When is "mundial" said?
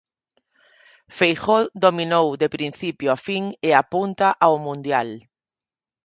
4.67-5.09